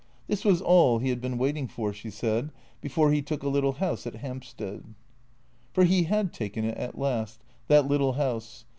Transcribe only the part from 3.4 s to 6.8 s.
a little house at Hampstead. For he had taken it